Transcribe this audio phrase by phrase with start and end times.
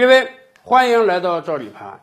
[0.00, 0.30] 各位，
[0.62, 2.00] 欢迎来到赵李盘。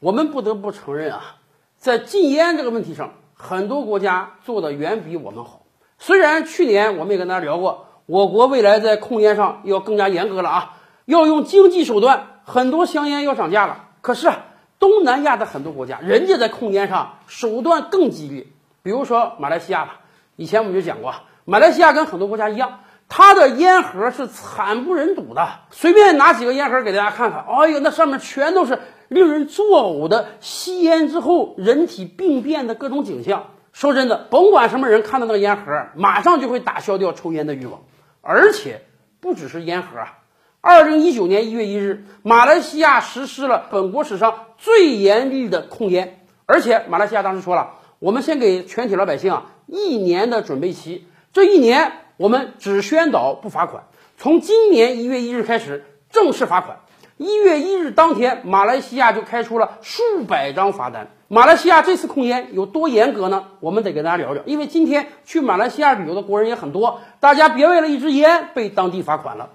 [0.00, 1.36] 我们不得不承认啊，
[1.76, 5.66] 在禁烟这个问题上，很多国家做的远比我们好。
[5.98, 13.84] 虽然去年我们也跟大家聊过，我国未来在控烟上要更加严格了啊，要用经济手段，很多香烟要涨价了。
[14.00, 14.46] 可是啊，
[14.78, 18.46] 东南亚的很多国家，人家在控烟上手段更激烈。
[18.82, 20.00] 比如说马来西亚吧，
[20.36, 22.80] 以前我们就讲过，马来西亚跟很多国家一样。
[23.08, 33.50] 它的烟盒是惨不忍睹的，随便拿几个烟盒给大家看看，哎呦，那上面全都是令人作呕的吸烟之后人体病变的各种景象。
[33.72, 37.82] 说真的，甭管什么人看到那个烟盒，马上就会打消掉抽烟的欲望。
[38.22, 38.82] 而且
[39.20, 40.18] 不只是烟盒啊，
[40.60, 51.92] 二零一九年一月一日，马来西亚实施了本国史上最严厉的控烟，而且马来西亚当时说了，我们先给全体老百姓啊一年的准备期，这一年。
[52.16, 53.84] 我们只宣导不罚款，
[54.16, 56.78] 从今年一月一日开始正式罚款。
[57.18, 61.08] 一月一日当天，马来西亚就开出了数百张罚单。
[61.28, 63.44] 马来西亚这次控烟有多严格呢？
[63.60, 69.50] 我们得跟大家聊聊，因为今天去马来西亚旅游的国人也很多，大家别为了一支烟被当地罚款了。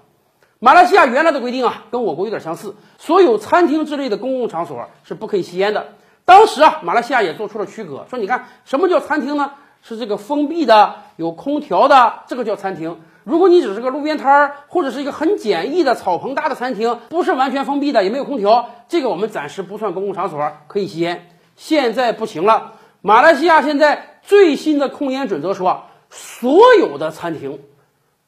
[0.58, 5.88] 马来西亚原来的规定啊，跟我国有点相似，所有餐厅之类的公共场所是不可以吸烟的。
[6.24, 9.52] 当时啊，马来西亚也做出了区隔，说你看什么叫餐厅呢？
[9.84, 13.00] 是这个封闭的，有空调的，这个叫餐厅。
[13.22, 21.28] 如果你只是个路边摊儿，或者是一个很简易的草棚搭的餐厅，不是完全封闭的，也没有空调，这个我们暂时不算公共场所，可以吸烟。
[21.54, 27.60] 现在不行了，马来西亚现在最新的控烟准则说，所有的餐厅，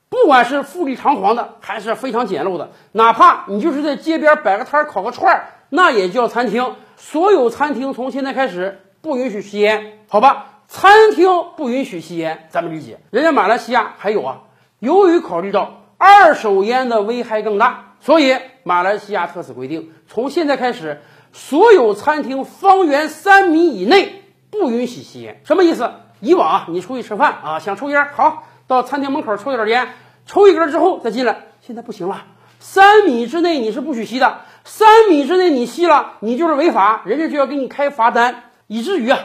[0.08, 6.76] 不管是富丽堂皇的，还是非常简陋的，哪怕你就是在街边摆个摊儿烤个串儿，那也叫餐厅。
[6.96, 10.53] 所有餐厅从现在开始不允许吸烟，好吧？
[10.74, 12.98] 餐厅不允许吸烟，咱们理解。
[13.12, 14.40] 人家马来西亚还有啊，
[14.80, 21.00] 由于考虑到二手烟的危害更大，所以马来西亚特此规定，从现在开始，
[21.32, 25.40] 所有餐厅方圆三米以内不允许吸烟。
[25.44, 25.92] 什么意思？
[26.18, 29.90] 以往，你出去吃饭啊，想抽烟，好，到餐厅门口抽一根烟，
[30.26, 31.36] 抽一根之后再进来。
[31.60, 32.24] 现在不行了，
[32.58, 39.20] 三米之内你是不许吸的，三米之内你吸了，你就是违法，人家就要给你开罚单，以至于啊。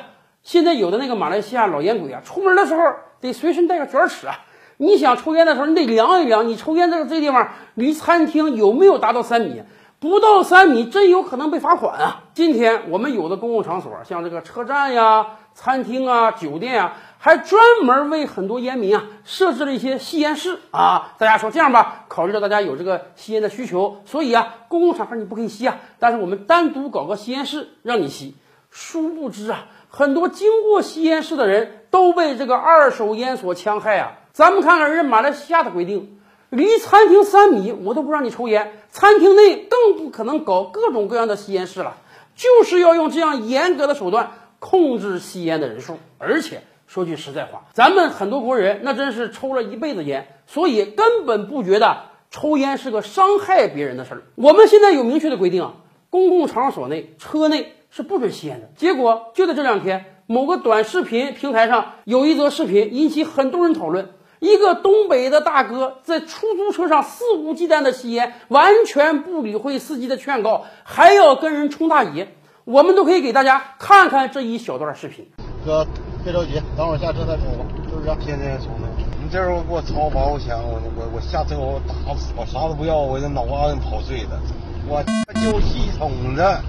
[0.50, 2.82] 现在有的那个马来西亚老烟鬼啊，出门的时候
[3.22, 4.40] 得随身带个卷尺啊。
[4.78, 9.62] 你想抽烟的时候，你得量一量，你抽烟这个这地方离餐厅有没有达到三米？
[10.00, 12.24] 不到三米，真有可能被罚款啊！
[12.34, 21.14] 今天我们有的公共场所，像这个车站呀、餐厅啊、酒店啊，还专门为很多烟民啊设置了一些吸烟室啊。
[21.20, 28.36] 大家说这样吧，考虑到大家有这个吸烟的需求，所以啊，公共场合你不可以吸啊，但是我们单独搞个吸烟室让你吸。
[28.72, 29.66] 殊不知啊。
[29.92, 34.12] 很多经过吸烟室的人都被这个二手烟所戕害啊！
[34.32, 36.20] 咱们看看人马来西亚的规定，
[36.50, 41.98] 离餐厅三米我都不让你抽烟，餐厅内更不可能搞各种各样的吸烟室了，
[42.36, 45.98] 就是要用这样严格的手段控制吸烟的人数。
[46.20, 54.22] 而且说句实在话，咱们很多国人那真是抽了一辈子烟，所以根本不觉得抽烟是个伤害别人的事儿。
[54.36, 55.74] 我们现在有明确的规定啊，
[56.12, 57.74] 公共场所内、车内。
[57.90, 58.70] 是不准吸烟的。
[58.76, 64.10] 结果就在这两天，某个短视频平台上有一则视频引起很多人讨论。
[64.40, 72.36] 一个东北的大哥在出租车上肆无忌惮的吸烟，完全不理会司机的劝告，还要跟人冲大爷。
[72.64, 75.28] 我们都可以给大家看看这一小段视频。
[75.66, 75.86] 哥，
[76.24, 78.26] 别着急，等会儿下车再抽吧，是不是？
[78.26, 78.88] 天天抽呢。
[79.22, 84.40] 你这时候给我超保险，我我我下车我打死我啥都不要，我这脑瓜子跑碎了。
[84.88, 85.04] 我
[85.42, 86.62] 就系统的。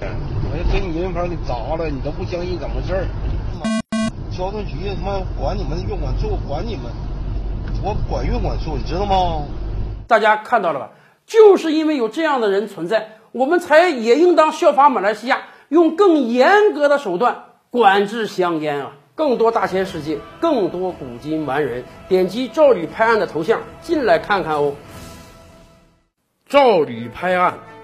[0.00, 3.06] 我要给你银牌给砸了，你都不相信怎么回事儿？
[4.30, 6.92] 交通局他妈管你们的运管处，管你们，
[7.82, 9.46] 我管运管处，你知道吗？
[10.08, 10.90] 大家看到了吧？
[11.26, 18.92] 就是因为有这样的人存在，我们才也应当效法马来西亚，用更严格的手段管制香烟啊！
[19.14, 24.74] 更多大千世界，更多古今完人，点击赵吕拍案的头像进来看看哦。
[26.48, 27.54] 赵吕拍案。